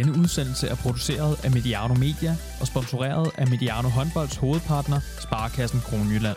[0.00, 6.36] Denne udsendelse er produceret af Mediano Media og sponsoreret af Mediano Håndbolds hovedpartner, Sparkassen Kronjylland.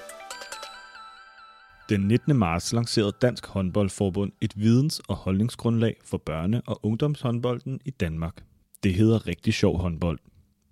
[1.90, 2.36] Den 19.
[2.36, 8.44] marts lancerede Dansk Håndboldforbund et videns- og holdningsgrundlag for børne- og ungdomshåndbolden i Danmark.
[8.83, 10.19] Det hedder Rigtig Sjov Håndbold.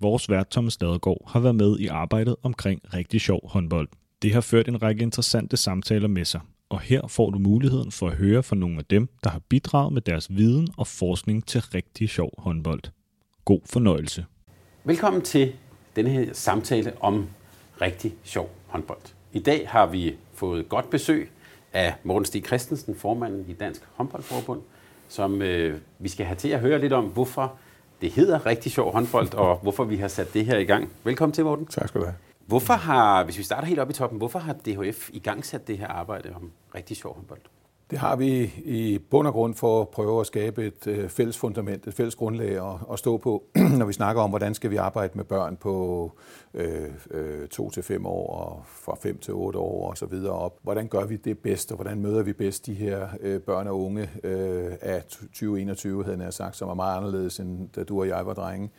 [0.02, 3.88] Vores vært Thomas Ladegaard har været med i arbejdet omkring Rigtig Sjov Håndbold.
[4.22, 8.08] Det har ført en række interessante samtaler med sig, og her får du muligheden for
[8.08, 11.62] at høre fra nogle af dem, der har bidraget med deres viden og forskning til
[11.62, 12.82] rigtig sjov håndbold.
[13.46, 14.26] God fornøjelse.
[14.84, 15.54] Velkommen til
[15.96, 17.28] denne her samtale om
[17.82, 19.02] rigtig sjov håndbold.
[19.34, 21.32] I dag har vi fået godt besøg
[21.74, 24.62] af Morten Stig Christensen, formanden i Dansk Håndboldforbund,
[25.10, 27.54] som øh, vi skal have til at høre lidt om, hvorfor
[28.02, 30.90] det hedder rigtig sjov håndbold, og hvorfor vi har sat det her i gang.
[31.04, 31.66] Velkommen til, Morten.
[31.66, 32.31] Tak skal du have.
[32.52, 35.68] Hvorfor har, hvis vi starter helt op i toppen, hvorfor har DHF i gang sat
[35.68, 37.40] det her arbejde om rigtig sjov håndbold?
[37.92, 41.38] Det har vi i bund og grund for at prøve at skabe et øh, fælles
[41.38, 43.44] fundament, et fælles grundlag at, at stå på,
[43.80, 46.12] når vi snakker om, hvordan skal vi arbejde med børn på
[46.54, 50.34] øh, øh, to til fem år og fra 5 til 8 år og så videre
[50.34, 50.58] op.
[50.62, 53.82] Hvordan gør vi det bedst, og hvordan møder vi bedst de her øh, børn og
[53.82, 58.08] unge øh, af 2021, havde jeg sagt, som er meget anderledes end da du og
[58.08, 58.70] jeg var drenge.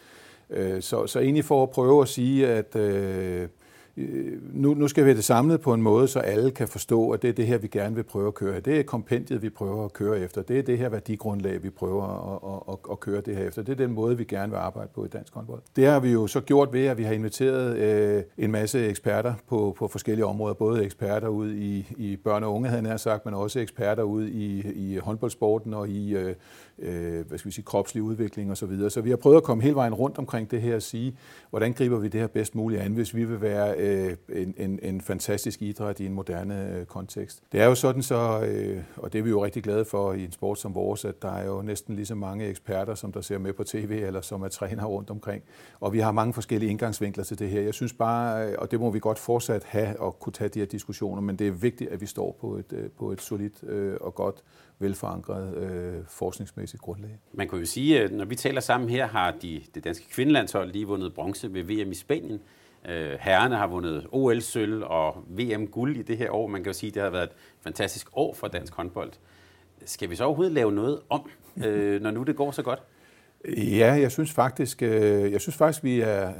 [0.50, 3.48] Øh, så, så egentlig for at prøve at sige, at øh,
[3.97, 7.11] Øh, nu, nu skal vi have det samlet på en måde, så alle kan forstå,
[7.11, 8.61] at det er det her, vi gerne vil prøve at køre.
[8.61, 10.43] Det er kompendiet, vi prøver at køre efter.
[10.43, 13.62] Det er det her værdigrundlag, vi prøver at, at, at, at køre det her efter.
[13.62, 15.61] Det er den måde, vi gerne vil arbejde på i dansk håndbold.
[15.77, 19.34] Det har vi jo så gjort ved, at vi har inviteret øh, en masse eksperter
[19.49, 20.55] på, på forskellige områder.
[20.55, 24.27] Både eksperter ud i, i børn og unge, havde jeg sagt, men også eksperter ud
[24.27, 26.34] i, i håndboldsporten og i øh,
[26.79, 28.56] øh, hvad skal vi sige, kropslig udvikling osv.
[28.56, 28.91] Så, videre.
[28.91, 31.17] så vi har prøvet at komme hele vejen rundt omkring det her og sige,
[31.51, 34.78] hvordan griber vi det her bedst muligt an, hvis vi vil være øh, en, en,
[34.83, 37.42] en fantastisk idræt i en moderne øh, kontekst.
[37.52, 40.25] Det er jo sådan så, øh, og det er vi jo rigtig glade for i
[40.25, 43.20] en sport som vores, at der er jo næsten lige så mange eksperter, som der
[43.20, 45.42] ser med på tv, eller som er træner rundt omkring.
[45.81, 47.60] Og vi har mange forskellige indgangsvinkler til det her.
[47.60, 50.59] Jeg synes bare, øh, og det må vi godt fortsat have og kunne tage de
[50.59, 53.65] her diskussioner, men det er vigtigt, at vi står på et, øh, på et solidt
[53.65, 54.42] øh, og godt
[54.78, 57.19] velforankret øh, forskningsmæssigt grundlag.
[57.32, 60.72] Man kan jo sige, at når vi taler sammen her, har de, det danske kvindelandshold
[60.72, 62.41] lige vundet bronze ved VM i Spanien.
[62.88, 66.47] Øh, herrerne har vundet OL-sølv og VM-guld i det her år.
[66.47, 69.12] Man kan jo sige, at det har været et fantastisk år for dansk håndbold.
[69.84, 71.31] Skal vi så overhovedet lave noget om,
[71.65, 72.82] øh, når nu det går så godt?
[73.56, 76.32] Ja, jeg synes faktisk, øh, jeg synes faktisk vi er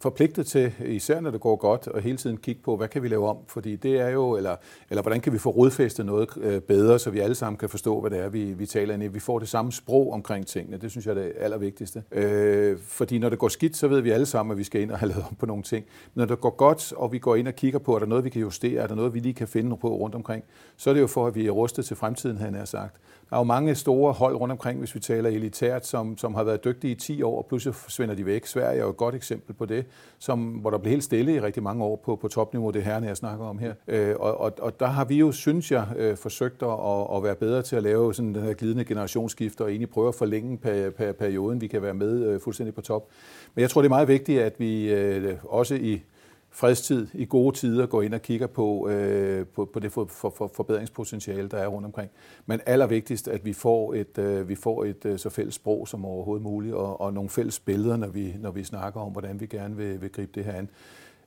[0.00, 3.08] forpligtet til, især når det går godt, og hele tiden kigge på, hvad kan vi
[3.08, 3.36] lave om?
[3.46, 4.56] Fordi det er jo, eller,
[4.90, 8.00] eller hvordan kan vi få rodfæstet noget øh, bedre, så vi alle sammen kan forstå,
[8.00, 9.06] hvad det er, vi, vi taler ind i.
[9.06, 10.76] Vi får det samme sprog omkring tingene.
[10.76, 12.02] Det synes jeg er det allervigtigste.
[12.12, 14.90] Øh, fordi når det går skidt, så ved vi alle sammen, at vi skal ind
[14.90, 15.84] og have lavet om på nogle ting.
[16.14, 18.24] Men når det går godt, og vi går ind og kigger på, er der noget,
[18.24, 20.44] vi kan justere, er der noget, vi lige kan finde på rundt omkring,
[20.76, 22.96] så er det jo for, at vi er rustet til fremtiden, han har sagt.
[23.30, 26.44] Der er jo mange store hold rundt omkring, hvis vi taler elitært, som, som har
[26.44, 28.46] været dygtige i 10 år, og pludselig forsvinder de væk.
[28.46, 29.86] Sverige er jo et godt eksempel på det,
[30.18, 33.06] som, hvor der blev helt stille i rigtig mange år på, på topniveau, det herne,
[33.06, 33.74] jeg snakker om her.
[33.88, 37.34] Øh, og, og, og der har vi jo, synes jeg, øh, forsøgt at, at være
[37.34, 40.90] bedre til at lave sådan den her glidende generationsskifte, og egentlig prøve at forlænge per,
[40.90, 43.08] per, perioden, vi kan være med øh, fuldstændig på top.
[43.54, 46.02] Men jeg tror, det er meget vigtigt, at vi øh, også i
[46.50, 50.34] fredstid, i gode tider, går ind og kigger på, øh, på, på det for, for,
[50.36, 52.10] for forbedringspotentiale, der er rundt omkring.
[52.46, 56.04] Men allervigtigst, at vi får et, øh, vi får et øh, så fælles sprog som
[56.04, 59.46] overhovedet muligt, og, og nogle fælles billeder, når vi, når vi snakker om, hvordan vi
[59.46, 60.70] gerne vil, vil gribe det her an.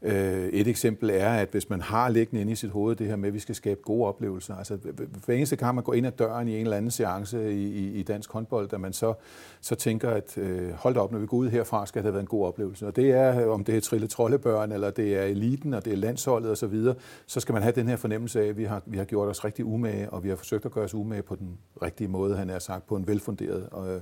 [0.03, 3.15] Øh, et eksempel er, at hvis man har liggende inde i sit hoved det her
[3.15, 4.55] med, at vi skal skabe gode oplevelser.
[4.55, 4.77] Altså
[5.25, 8.03] hver eneste gang man går ind ad døren i en eller anden seance i, i,
[8.03, 9.13] dansk håndbold, at man så,
[9.61, 12.13] så tænker, at øh, hold da op, når vi går ud herfra, skal det have
[12.13, 12.87] været en god oplevelse.
[12.87, 15.97] Og det er, om det er Trille Trollebørn, eller det er eliten, og det er
[15.97, 16.95] landsholdet osv., så, videre,
[17.25, 19.45] så skal man have den her fornemmelse af, at vi har, vi har gjort os
[19.45, 22.49] rigtig umage, og vi har forsøgt at gøre os umage på den rigtige måde, han
[22.49, 24.01] er sagt, på en velfunderet og,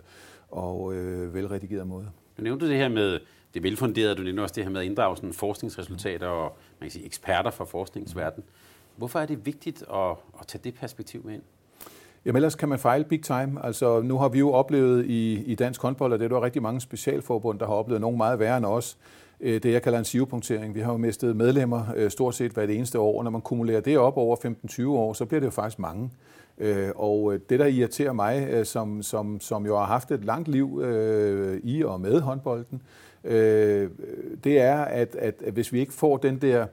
[0.50, 2.08] og øh, velredigeret måde.
[2.38, 3.20] Du nævnte det her med
[3.54, 4.16] det velfunderede.
[4.16, 7.52] Du nævner også det her med at inddrage sådan forskningsresultater og man kan sige, eksperter
[7.52, 8.44] fra forskningsverdenen.
[8.96, 11.42] Hvorfor er det vigtigt at, at tage det perspektiv med ind?
[12.26, 13.66] Jamen ellers kan man fejle big time.
[13.66, 16.62] Altså nu har vi jo oplevet i, i dansk håndbold, og det er der rigtig
[16.62, 18.98] mange specialforbund, der har oplevet nogen meget værre end os,
[19.42, 20.76] øh, det jeg kalder en sivepunktering.
[20.76, 23.82] Vi har jo mistet medlemmer øh, stort set hvert eneste år, og når man kumulerer
[23.82, 24.36] det op over
[24.70, 26.12] 15-20 år, så bliver det jo faktisk mange.
[26.58, 30.84] Øh, og det, der irriterer mig, som, som, som jo har haft et langt liv
[31.64, 32.82] i og med håndbolden,
[33.24, 33.90] øh,
[34.44, 36.68] det er, at, at, at hvis vi ikke får den der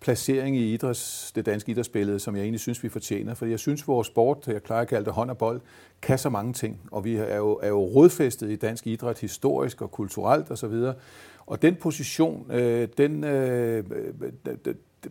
[0.00, 3.34] placering i idræts, det danske idrætsbillede, som jeg egentlig synes, vi fortjener.
[3.34, 5.60] For jeg synes, vores sport, jeg plejer at kalde det hånd og bold,
[6.02, 6.80] kan så mange ting.
[6.90, 10.92] Og vi er jo, er jo rodfæstet i dansk idræt historisk og kulturelt osv.
[11.46, 13.84] Og den position, øh, den, øh,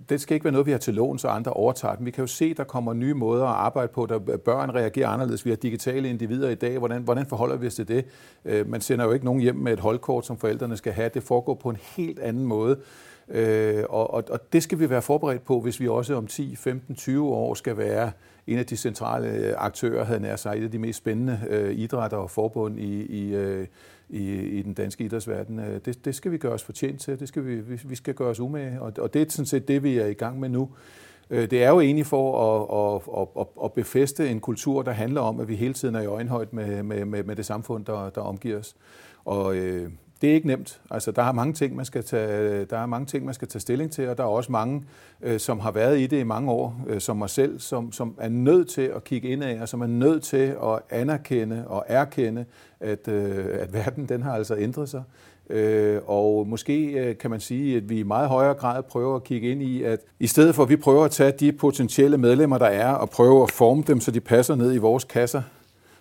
[0.10, 2.06] det skal ikke være noget, vi har til lån, så andre overtager den.
[2.06, 5.46] Vi kan jo se, der kommer nye måder at arbejde på, der børn reagerer anderledes.
[5.46, 6.78] Vi har digitale individer i dag.
[6.78, 8.06] Hvordan, hvordan forholder vi os til det?
[8.46, 11.10] Øh, man sender jo ikke nogen hjem med et holdkort, som forældrene skal have.
[11.14, 12.80] Det foregår på en helt anden måde.
[13.30, 16.56] Øh, og, og, og det skal vi være forberedt på, hvis vi også om 10,
[16.56, 18.12] 15, 20 år skal være
[18.50, 21.76] en af de centrale øh, aktører, havde nær sig et af de mest spændende øh,
[21.76, 23.68] idrætter og forbund i, i, øh,
[24.10, 25.60] i, i den danske idrætsverden.
[25.60, 27.56] Øh, det, det skal vi gøre os fortjent til, det skal vi,
[27.86, 30.14] vi skal gøre os umage, og, og det er sådan set det, vi er i
[30.14, 30.70] gang med nu.
[31.30, 35.22] Øh, det er jo egentlig for at, at, at, at befeste en kultur, der handler
[35.22, 38.10] om, at vi hele tiden er i øjenhøjde med, med, med, med det samfund, der,
[38.10, 38.76] der omgiver os.
[39.26, 39.90] Og øh,
[40.22, 40.82] det er ikke nemt.
[40.92, 43.60] Altså, der er mange ting, man skal tage, der er mange ting, man skal tage
[43.60, 44.84] stilling til, og der er også mange,
[45.22, 48.16] øh, som har været i det i mange år, øh, som mig selv, som, som
[48.18, 52.46] er nødt til at kigge indad, og som er nødt til at anerkende og erkende,
[52.80, 55.04] at, øh, at verden den har altså ændret sig.
[55.50, 59.24] Øh, og måske øh, kan man sige, at vi i meget højere grad prøver at
[59.24, 62.58] kigge ind i, at i stedet for at vi prøver at tage de potentielle medlemmer,
[62.58, 65.42] der er, og prøve at forme dem, så de passer ned i vores kasser,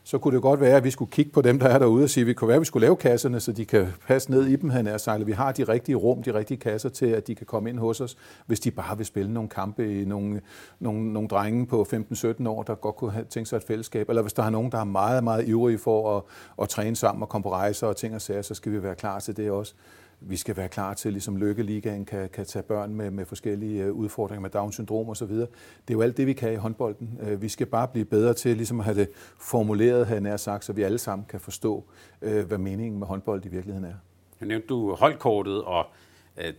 [0.08, 2.10] så kunne det godt være, at vi skulle kigge på dem, der er derude og
[2.10, 4.46] sige, at vi kunne være, at vi skulle lave kasserne, så de kan passe ned
[4.46, 5.26] i dem, han er sagt.
[5.26, 8.00] Vi har de rigtige rum, de rigtige kasser til, at de kan komme ind hos
[8.00, 8.16] os,
[8.46, 10.40] hvis de bare vil spille nogle kampe i nogle,
[10.80, 14.22] nogle, nogle drenge på 15-17 år, der godt kunne have tænkt sig et fællesskab, eller
[14.22, 16.22] hvis der er nogen, der er meget, meget ivrige for at,
[16.62, 18.94] at træne sammen og komme på rejser og ting og sager, så skal vi være
[18.94, 19.74] klar til det også
[20.20, 23.92] vi skal være klar til, ligesom Lykkeligaen kan, kan tage børn med, med forskellige øh,
[23.92, 25.28] udfordringer med Down-syndrom osv.
[25.28, 25.48] Det
[25.88, 27.18] er jo alt det, vi kan i håndbolden.
[27.22, 29.08] Øh, vi skal bare blive bedre til ligesom at have det
[29.40, 31.84] formuleret, havde nær sagt, så vi alle sammen kan forstå,
[32.22, 33.94] øh, hvad meningen med håndbold i virkeligheden er.
[34.40, 35.86] Nu nævnte du holdkortet, og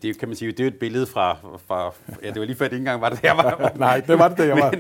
[0.02, 2.66] det kan man sige, det er et billede fra, fra ja, det var lige før,
[2.66, 3.72] det ikke engang var det, jeg var.
[3.78, 4.74] Nej, det var det, jeg var.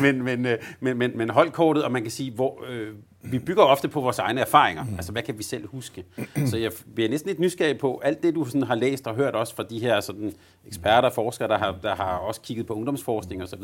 [0.00, 2.94] men, men, men, men, men, men holdkortet, og man kan sige, hvor, øh,
[3.30, 4.84] vi bygger ofte på vores egne erfaringer.
[4.84, 4.94] Mm.
[4.94, 6.04] Altså, hvad kan vi selv huske?
[6.46, 9.34] Så jeg bliver næsten lidt nysgerrig på alt det, du sådan har læst og hørt
[9.34, 10.32] også fra de her sådan,
[10.66, 13.62] eksperter og forskere, der har, der har også kigget på ungdomsforskning osv.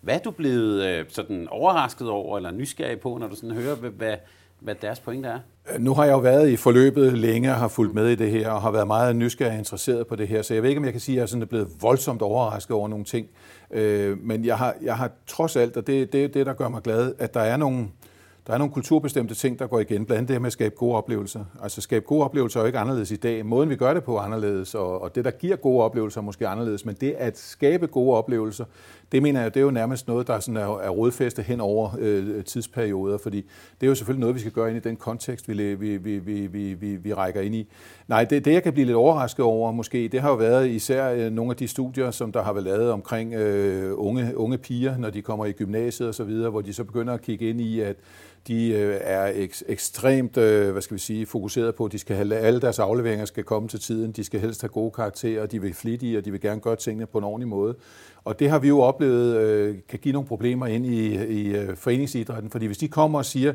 [0.00, 3.74] Hvad er du blevet øh, sådan overrasket over eller nysgerrig på, når du sådan hører,
[3.74, 4.16] hvad,
[4.60, 5.38] hvad, deres pointe er?
[5.78, 8.50] Nu har jeg jo været i forløbet længe og har fulgt med i det her,
[8.50, 10.84] og har været meget nysgerrig og interesseret på det her, så jeg ved ikke, om
[10.84, 13.26] jeg kan sige, at jeg sådan er blevet voldsomt overrasket over nogle ting.
[13.70, 16.68] Øh, men jeg har, jeg har trods alt, og det er det, det, der gør
[16.68, 17.88] mig glad, at der er nogle,
[18.46, 20.74] der er nogle kulturbestemte ting, der går igen, blandt andet det her med at skabe
[20.74, 21.44] gode oplevelser.
[21.62, 23.46] Altså skabe gode oplevelser er jo ikke anderledes i dag.
[23.46, 26.24] Måden vi gør det på er anderledes, og, og det, der giver gode oplevelser, er
[26.24, 26.84] måske anderledes.
[26.84, 28.64] Men det at skabe gode oplevelser,
[29.12, 31.90] det mener jeg, det er jo nærmest noget, der sådan er, er rodfæstet hen over
[31.98, 33.36] øh, tidsperioder, fordi
[33.80, 36.18] det er jo selvfølgelig noget, vi skal gøre ind i den kontekst, vi, vi, vi,
[36.18, 37.68] vi, vi, vi, vi rækker ind i.
[38.08, 41.10] Nej, det, det jeg kan blive lidt overrasket over måske, det har jo været især
[41.10, 44.98] øh, nogle af de studier, som der har været lavet omkring øh, unge, unge piger,
[44.98, 47.96] når de kommer i gymnasiet osv., hvor de så begynder at kigge ind i, at
[48.48, 52.16] de øh, er ek, ekstremt øh, hvad skal vi sige, fokuseret på, at de skal
[52.16, 55.60] have, alle deres afleveringer skal komme til tiden, de skal helst have gode karakterer, de
[55.60, 57.74] vil flittige, og de vil gerne gøre tingene på en ordentlig måde.
[58.24, 61.76] Og det har vi jo oplevet øh, kan give nogle problemer ind i, i øh,
[61.76, 63.52] foreningsidrætten, fordi hvis de kommer og siger,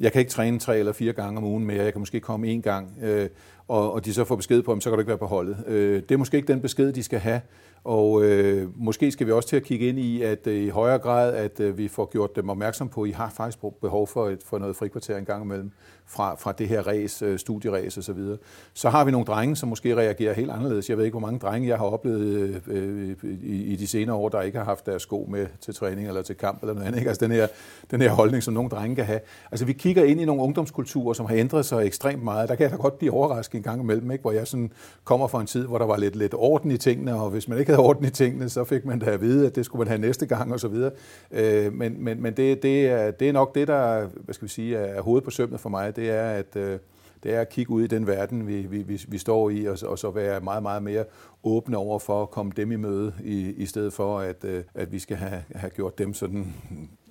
[0.00, 2.48] jeg kan ikke træne tre eller fire gange om ugen mere, jeg kan måske komme
[2.48, 3.28] en gang, øh,
[3.68, 5.56] og, og de så får besked på, at så kan du ikke være på holdet.
[5.66, 7.40] Øh, det er måske ikke den besked, de skal have,
[7.84, 10.98] og øh, måske skal vi også til at kigge ind i, at øh, i højere
[10.98, 14.28] grad, at øh, vi får gjort dem opmærksom på, at I har faktisk behov for,
[14.28, 15.70] et, for noget frikvarter en gang imellem
[16.06, 18.18] fra, fra det her race, øh, studieræs osv.
[18.18, 18.36] Så,
[18.74, 20.88] så har vi nogle drenge, som måske reagerer helt anderledes.
[20.88, 24.16] Jeg ved ikke, hvor mange drenge jeg har oplevet øh, øh, i, i de senere
[24.16, 26.86] år, der ikke har haft deres sko med til træning eller til kamp eller noget
[26.86, 26.98] andet.
[26.98, 27.08] Ikke?
[27.08, 27.46] Altså den her,
[27.90, 29.20] den her holdning, som nogle drenge kan have.
[29.50, 32.48] Altså vi kigger ind i nogle ungdomskulturer, som har ændret sig ekstremt meget.
[32.48, 34.22] Der kan jeg da godt blive overrasket en gang imellem, ikke?
[34.22, 34.72] hvor jeg sådan
[35.04, 37.58] kommer fra en tid, hvor der var lidt, lidt orden i tingene, og hvis man
[37.58, 39.88] ikke havde orden i tingene, så fik man da at vide, at det skulle man
[39.88, 40.90] have næste gang og så videre.
[41.30, 44.52] Øh, men men, men det, det, er, det er nok det, der hvad skal vi
[44.52, 46.78] sige, er hovedet på sømmet for mig det er, at øh,
[47.24, 49.78] det er at kigge ud i den verden, vi, vi, vi vi står i, og,
[49.82, 51.04] og så være meget, meget mere
[51.44, 54.92] åbne over for at komme dem i møde, i, i stedet for, at, øh, at
[54.92, 56.54] vi skal have, have gjort dem sådan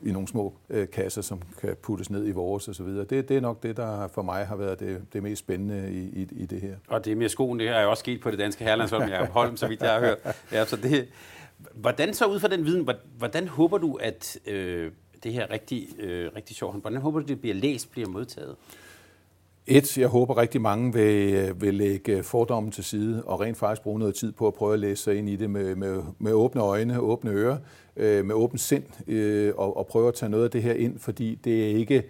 [0.03, 2.85] i nogle små øh, kasser, som kan puttes ned i vores osv.
[2.85, 6.21] Det, det er nok det, der for mig har været det, det mest spændende i,
[6.21, 6.75] i, i det her.
[6.87, 9.57] Og det med skoen, det har jo også sket på det danske herrelandshold med Holm,
[9.57, 10.17] så vidt jeg har hørt.
[10.51, 11.07] Ja, så det,
[11.73, 14.91] hvordan så ud fra den viden, hvordan håber du, at øh,
[15.23, 18.55] det her rigtig, øh, rigtig sjovt, hvordan håber du, det bliver læst, bliver modtaget?
[19.67, 23.57] Et, jeg håber rigtig mange vil, øh, vil lægge øh, fordommen til side og rent
[23.57, 26.03] faktisk bruge noget tid på at prøve at læse sig ind i det med, med,
[26.19, 27.57] med åbne øjne, åbne ører,
[27.97, 30.99] øh, med åbent sind øh, og, og prøve at tage noget af det her ind,
[30.99, 32.03] fordi det er ikke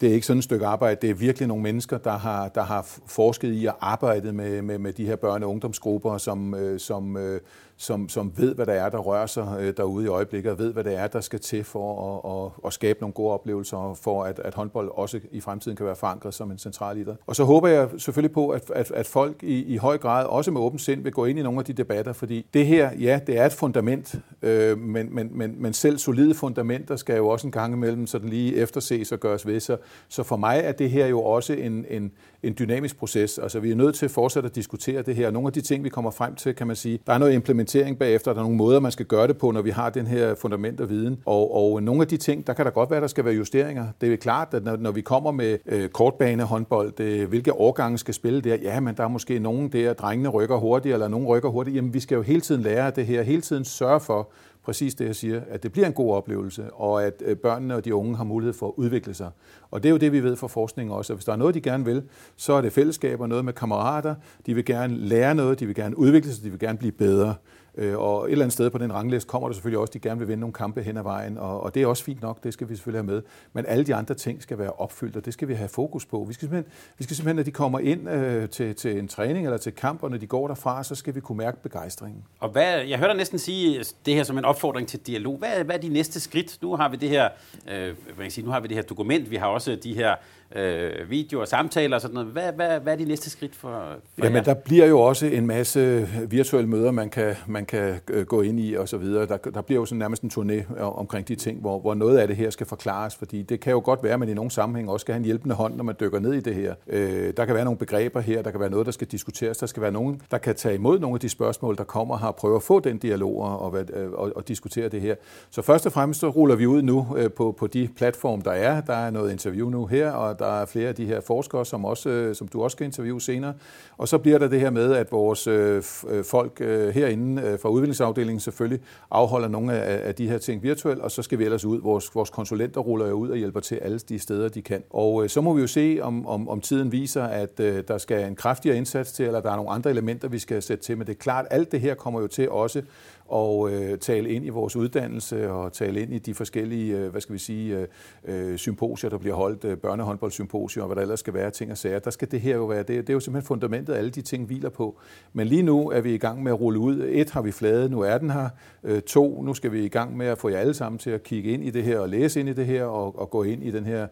[0.00, 2.62] det er ikke sådan et stykke arbejde, det er virkelig nogle mennesker, der har, der
[2.62, 6.80] har forsket i at arbejde med, med, med de her børne- og ungdomsgrupper, som, øh,
[6.80, 7.40] som, øh,
[7.76, 10.72] som, som ved, hvad der er, der rører sig øh, derude i øjeblikket, og ved,
[10.72, 14.24] hvad det er, der skal til for at, at, at skabe nogle gode oplevelser, for
[14.24, 17.16] at, at håndbold også i fremtiden kan være forankret som en central idræt.
[17.26, 20.50] Og så håber jeg selvfølgelig på, at, at, at folk i, i høj grad, også
[20.50, 23.20] med åbent sind, vil gå ind i nogle af de debatter, fordi det her, ja,
[23.26, 27.46] det er et fundament, øh, men, men, men, men selv solide fundamenter skal jo også
[27.46, 29.60] en gang imellem sådan lige efterses og gøres ved.
[29.60, 29.76] Så,
[30.08, 33.38] så for mig er det her jo også en, en, en dynamisk proces.
[33.38, 35.30] Altså vi er nødt til fortsat at diskutere det her.
[35.30, 37.98] Nogle af de ting, vi kommer frem til, kan man sige, der er noget implementering
[37.98, 40.34] bagefter, der er nogle måder, man skal gøre det på, når vi har den her
[40.34, 41.22] fundament og viden.
[41.26, 43.86] Og, og nogle af de ting, der kan der godt være, der skal være justeringer.
[44.00, 47.52] Det er klart, at når, når vi kommer med øh, kortbane håndbold, det, øh, hvilke
[47.52, 51.08] årgange skal spille der, ja, men der er måske nogen der, drengene rykker hurtigt, eller
[51.08, 51.76] nogen rykker hurtigt.
[51.76, 54.27] Jamen vi skal jo hele tiden lære det her, hele tiden sørge for,
[54.68, 57.84] præcis det, jeg siger, at det bliver en god oplevelse, og at øh, børnene og
[57.84, 59.30] de unge har mulighed for at udvikle sig.
[59.70, 61.54] Og det er jo det, vi ved fra forskningen også, at hvis der er noget,
[61.54, 62.02] de gerne vil,
[62.36, 64.14] så er det fællesskaber, noget med kammerater,
[64.46, 67.34] de vil gerne lære noget, de vil gerne udvikle sig, de vil gerne blive bedre.
[67.78, 70.08] Øh, og et eller andet sted på den rangliste kommer der selvfølgelig også, at de
[70.08, 72.44] gerne vil vinde nogle kampe hen ad vejen, og, og det er også fint nok,
[72.44, 73.22] det skal vi selvfølgelig have med.
[73.52, 76.24] Men alle de andre ting skal være opfyldt, og det skal vi have fokus på.
[76.28, 79.46] Vi skal simpelthen, vi skal simpelthen når de kommer ind øh, til, til en træning
[79.46, 82.24] eller til kamp, og når de går derfra, så skal vi kunne mærke begejstringen.
[82.40, 85.38] Og hvad, jeg hørte næsten sige det her som en opfordring til dialog.
[85.38, 86.58] Hvad, hvad er de næste skridt?
[86.62, 87.28] Nu har vi det her,
[87.70, 90.14] øh, hvad kan sige, nu har vi det her dokument, vi har også de her
[90.56, 92.28] øh, videoer, samtaler og sådan noget.
[92.28, 94.42] Hvad, hvad, hvad er de næste skridt for, for Jamen, jer?
[94.42, 98.60] der bliver jo også en masse virtuelle møder, man kan, man kan øh, gå ind
[98.60, 99.26] i og så videre.
[99.26, 102.18] Der, der bliver jo sådan nærmest en turné øh, omkring de ting, hvor, hvor noget
[102.18, 104.50] af det her skal forklares, fordi det kan jo godt være, at man i nogle
[104.50, 106.74] sammenhæng også skal have en hjælpende hånd, når man dykker ned i det her.
[106.86, 109.66] Øh, der kan være nogle begreber her, der kan være noget, der skal diskuteres, der
[109.66, 112.36] skal være nogen, der kan tage imod nogle af de spørgsmål, der kommer her, og
[112.36, 115.14] prøve at få den dialog og, og, øh, og, og diskutere det her.
[115.50, 118.50] Så først og fremmest så ruller vi ud nu øh, på, på de platforme, der
[118.50, 118.80] er.
[118.80, 121.84] Der er noget interview nu her, og der er flere af de her forskere, som,
[121.84, 123.54] også, øh, som du også skal interviewe senere.
[123.98, 127.58] Og så bliver der det her med, at vores øh, øh folk øh, herinde øh,
[127.58, 131.44] fra udviklingsafdelingen selvfølgelig afholder nogle af, af de her ting virtuelt, og så skal vi
[131.44, 131.80] ellers ud.
[131.80, 134.82] Vores, vores konsulenter ruller jo ud og hjælper til alle de steder, de kan.
[134.90, 137.98] Og øh, så må vi jo se, om, om, om tiden viser, at øh, der
[137.98, 140.98] skal en kraftigere indsats til, eller der er nogle andre elementer, vi skal sætte til.
[140.98, 142.82] Men det er klart, alt det her kommer jo til også
[143.28, 147.20] og øh, tale ind i vores uddannelse og tale ind i de forskellige, øh, hvad
[147.20, 151.20] skal vi sige, øh, øh, symposier, der bliver holdt, øh, børnehåndboldsymposier og hvad der ellers
[151.20, 151.98] skal være, ting og sager.
[151.98, 154.46] Der skal det her jo være, det, det er jo simpelthen fundamentet, alle de ting
[154.46, 154.98] hviler på.
[155.32, 157.08] Men lige nu er vi i gang med at rulle ud.
[157.08, 158.48] Et har vi flade, nu er den her.
[158.84, 161.22] Øh, to, nu skal vi i gang med at få jer alle sammen til at
[161.22, 163.62] kigge ind i det her og læse ind i det her og, og gå ind
[163.64, 164.06] i den her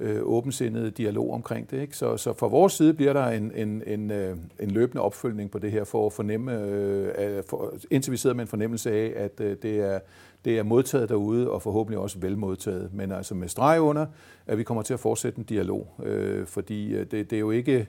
[0.00, 1.80] øh, åbensindet dialog omkring det.
[1.80, 1.96] Ikke?
[1.96, 5.58] Så, så fra vores side bliver der en, en, en, øh, en løbende opfølgning på
[5.58, 9.40] det her, for at fornemme, øh, for, indtil vi sidder med en fornemmelse af, at
[9.40, 9.98] øh, det, er,
[10.44, 12.90] det er modtaget derude, og forhåbentlig også velmodtaget.
[12.92, 14.06] Men altså med streg under,
[14.46, 17.50] at vi kommer til at fortsætte en dialog, øh, fordi øh, det, det er jo
[17.50, 17.86] ikke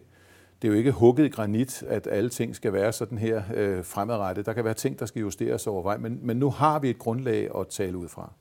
[0.61, 3.83] det er jo ikke hugget i granit, at alle ting skal være sådan her øh,
[3.83, 4.45] fremadrettet.
[4.45, 6.97] Der kan være ting, der skal justeres over vej, men, men nu har vi et
[6.99, 8.33] grundlag at tale ud fra.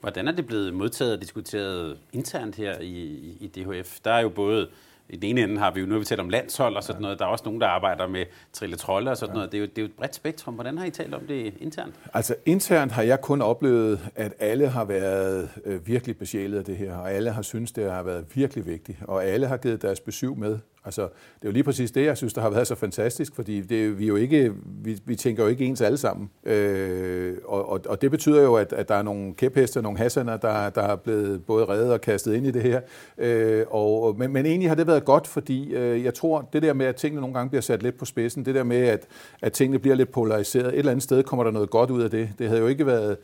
[0.00, 2.94] Hvordan er det blevet modtaget og diskuteret internt her i,
[3.40, 3.98] i DHF?
[4.04, 4.68] Der er jo både
[5.12, 7.02] i den ene ende har vi jo, nu har vi talt om landshold og sådan
[7.02, 9.34] noget, der er også nogen, der arbejder med trille trolde og sådan ja.
[9.34, 9.52] noget.
[9.52, 10.54] Det er, jo, det er jo et bredt spektrum.
[10.54, 11.94] Hvordan har I talt om det internt?
[12.14, 16.76] Altså internt har jeg kun oplevet, at alle har været øh, virkelig besjælet af det
[16.76, 20.00] her, og alle har syntes, det har været virkelig vigtigt, og alle har givet deres
[20.00, 20.58] besøg med.
[20.84, 21.08] Altså, det
[21.42, 24.06] er jo lige præcis det, jeg synes, der har været så fantastisk, fordi det, vi,
[24.06, 26.30] jo ikke, vi, vi tænker jo ikke ens alle sammen.
[26.44, 30.36] Øh, og, og, og det betyder jo, at, at der er nogle kæpheste, nogle hassaner,
[30.36, 32.80] der, der er blevet både reddet og kastet ind i det her.
[33.18, 36.72] Øh, og, men, men egentlig har det været godt, fordi øh, jeg tror, det der
[36.72, 39.06] med, at tingene nogle gange bliver sat lidt på spidsen, det der med, at,
[39.42, 42.10] at tingene bliver lidt polariseret, et eller andet sted kommer der noget godt ud af
[42.10, 42.28] det.
[42.38, 43.16] Det havde jo ikke været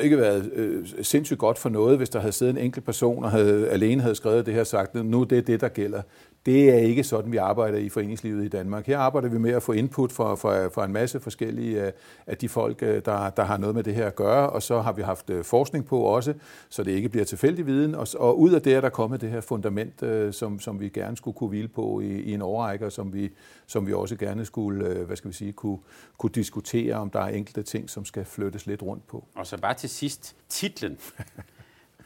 [0.00, 3.30] ikke været øh, sindssygt godt for noget, hvis der havde siddet en enkelt person og
[3.30, 6.02] havde, alene havde skrevet det her og sagt, nu det er det, der gælder.
[6.48, 8.86] Det er ikke sådan, vi arbejder i foreningslivet i Danmark.
[8.86, 11.92] Her arbejder vi med at få input fra, fra, fra en masse forskellige øh,
[12.26, 14.80] af de folk, øh, der, der har noget med det her at gøre, og så
[14.80, 16.34] har vi haft øh, forskning på også,
[16.68, 19.30] så det ikke bliver tilfældig viden, og, og ud af det er der kommet det
[19.30, 22.92] her fundament, som, som vi gerne skulle kunne hvile på i, i en årrække, og
[22.92, 23.30] som vi,
[23.66, 25.78] som vi også gerne skulle, hvad skal vi sige, kunne,
[26.18, 29.24] kunne diskutere, om der er enkelte ting, som skal flyttes lidt rundt på.
[29.34, 30.98] Og så bare til sidst, titlen.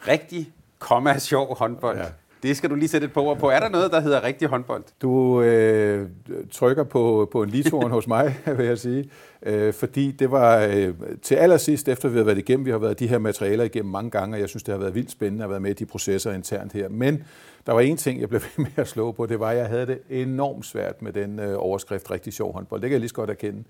[0.09, 1.99] Rigtig, komma, sjov håndbold.
[1.99, 2.07] Ja.
[2.43, 3.51] Det skal du lige sætte et par ord på.
[3.51, 4.85] Er der noget, der hedder rigtig håndbold?
[5.03, 6.09] Du øh,
[6.51, 9.11] trykker på, på en litoren hos mig, vil jeg sige.
[9.43, 12.99] Øh, fordi det var øh, til allersidst, efter vi har været igennem, vi har været
[12.99, 15.51] de her materialer igennem mange gange, og jeg synes, det har været vildt spændende at
[15.51, 16.89] være med i de processer internt her.
[16.89, 17.25] Men
[17.67, 19.67] der var en ting, jeg blev ved med at slå på, det var, at jeg
[19.67, 22.81] havde det enormt svært med den øh, overskrift, rigtig sjov håndbold.
[22.81, 23.65] Det kan jeg lige så godt erkende.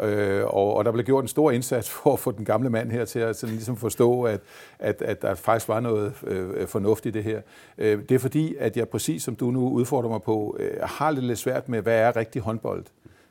[0.00, 2.90] Øh, og, og der blev gjort en stor indsats for at få den gamle mand
[2.90, 4.40] her til at sådan ligesom forstå, at,
[4.78, 7.40] at, at der faktisk var noget øh, fornuft i det her.
[7.78, 10.76] Øh, det det er fordi, at jeg præcis som du nu udfordrer mig på, øh,
[10.82, 12.84] har lidt, lidt svært med, hvad er rigtig håndbold?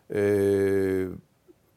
[0.10, 1.12] Øh,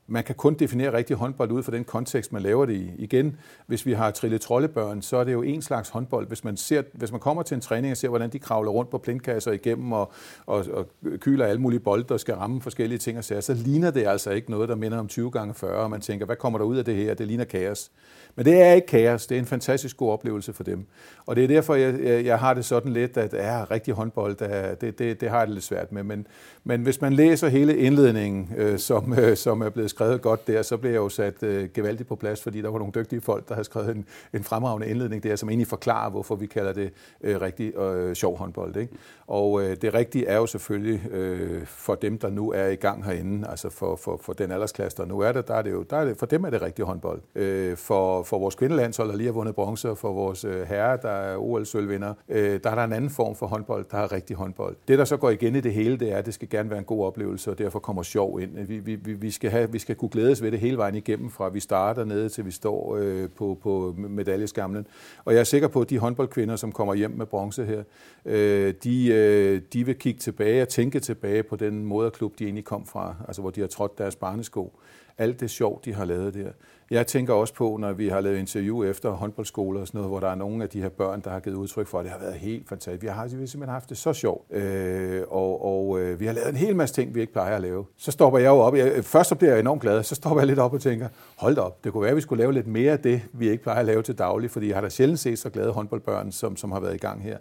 [0.08, 2.90] man kan kun definere rigtig håndbold ud fra den kontekst, man laver det i.
[2.98, 3.36] Igen,
[3.66, 6.28] hvis vi har trillet troldebørn, så er det jo en slags håndbold.
[6.28, 8.90] Hvis man, ser, hvis man kommer til en træning og ser, hvordan de kravler rundt
[8.90, 10.12] på plintkasser igennem og,
[10.46, 10.86] og, og
[11.20, 14.30] kyler alle mulige bolde, der skal ramme forskellige ting og sager, så ligner det altså
[14.30, 16.76] ikke noget, der minder om 20 gange 40, og man tænker, hvad kommer der ud
[16.76, 17.14] af det her?
[17.14, 17.90] Det ligner kaos.
[18.36, 20.86] Men det er ikke kaos, det er en fantastisk god oplevelse for dem.
[21.26, 24.36] Og det er derfor, jeg, jeg, jeg har det sådan lidt, at ja, rigtig håndbold,
[24.80, 26.02] det, det, det har jeg det lidt svært med.
[26.02, 26.26] Men,
[26.64, 30.62] men hvis man læser hele indledningen, øh, som, øh, som er blevet skrevet godt der,
[30.62, 33.48] så blev jeg jo sat øh, gevaldigt på plads, fordi der var nogle dygtige folk,
[33.48, 36.92] der havde skrevet en, en fremragende indledning der, som egentlig forklarer, hvorfor vi kalder det
[37.20, 38.76] øh, rigtig øh, sjov håndbold.
[38.76, 38.92] Ikke?
[39.26, 43.04] Og øh, det rigtige er jo selvfølgelig øh, for dem, der nu er i gang
[43.04, 45.82] herinde, altså for, for, for den aldersklasse, der nu er der, der er det jo,
[45.82, 47.20] der er det, for dem er det rigtig håndbold.
[47.34, 50.96] Øh, for, for vores kvindelandshold, der lige har vundet bronze, og for vores øh, herrer,
[50.96, 54.36] der er OL-sølvvinder, øh, der er der en anden form for håndbold, der er rigtig
[54.36, 54.76] håndbold.
[54.88, 56.78] Det, der så går igen i det hele, det er, at det skal gerne være
[56.78, 58.58] en god oplevelse, og derfor kommer sjov ind.
[58.66, 61.48] Vi, vi, vi, skal, have, vi skal kunne glædes ved det hele vejen igennem, fra
[61.48, 64.86] vi starter nede til vi står øh, på, på medaljeskamlen.
[65.24, 67.82] Og jeg er sikker på, at de håndboldkvinder, som kommer hjem med bronze her,
[68.24, 72.64] øh, de, øh, de vil kigge tilbage og tænke tilbage på den moderklub, de egentlig
[72.64, 74.72] kom fra, altså hvor de har trådt deres barnesko.
[75.18, 76.50] Alt det sjov, de har lavet der.
[76.90, 80.20] Jeg tænker også på, når vi har lavet interview efter håndboldskoler og sådan noget, hvor
[80.20, 82.18] der er nogle af de her børn, der har givet udtryk for, at det har
[82.18, 83.02] været helt fantastisk.
[83.02, 86.32] Vi har, vi har simpelthen haft det så sjovt, øh, og, og øh, vi har
[86.32, 87.84] lavet en hel masse ting, vi ikke plejer at lave.
[87.96, 88.76] Så stopper jeg jo op.
[88.76, 91.54] Jeg, først så bliver jeg enormt glad, så stopper jeg lidt op og tænker, hold
[91.54, 93.62] da op, det kunne være, at vi skulle lave lidt mere af det, vi ikke
[93.62, 96.56] plejer at lave til daglig, fordi jeg har da sjældent set så glade håndboldbørn, som,
[96.56, 97.38] som har været i gang her.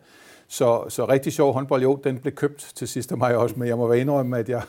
[0.47, 3.77] Så, så rigtig sjov håndbold, jo, den blev købt til sidste maj også, men jeg
[3.77, 4.61] må være indrømme, at jeg,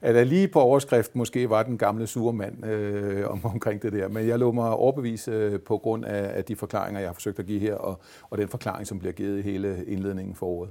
[0.00, 4.08] at jeg lige på overskrift måske var den gamle surmand øh, om, omkring det der.
[4.08, 7.38] Men jeg lå mig overbevise øh, på grund af, af de forklaringer, jeg har forsøgt
[7.38, 8.00] at give her, og,
[8.30, 10.70] og den forklaring, som bliver givet i hele indledningen for året.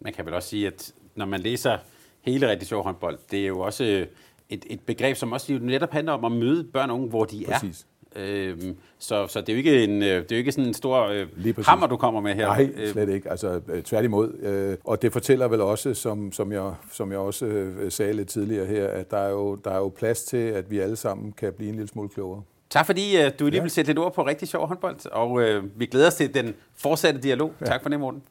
[0.00, 1.78] Man kan vel også sige, at når man læser
[2.22, 4.06] hele rigtig sjov håndbold, det er jo også
[4.48, 7.44] et, et begreb, som også netop handler om at møde børn og unge, hvor de
[7.48, 7.80] Præcis.
[7.80, 7.84] er.
[8.16, 10.74] Øhm, så, så det er jo ikke en, øh, det er jo ikke sådan en
[10.74, 12.46] stor øh, hammer, du kommer med her.
[12.46, 13.30] Nej, øh, slet ikke.
[13.30, 14.38] Altså øh, tværtimod.
[14.42, 18.28] Øh, og det fortæller vel også, som, som, jeg, som jeg også øh, sagde lidt
[18.28, 21.32] tidligere her, at der er, jo, der er jo plads til, at vi alle sammen
[21.32, 22.42] kan blive en lille smule klogere.
[22.70, 23.62] Tak fordi du lige ja.
[23.62, 26.54] vil sætte lidt ord på rigtig sjov håndbold, og uh, vi glæder os til den
[26.76, 27.52] fortsatte dialog.
[27.60, 27.66] Ja.
[27.66, 28.22] Tak for det, Morten.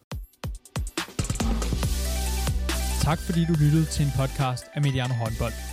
[3.03, 5.72] Tak fordi du lyttede til en podcast af Mediano Håndbold.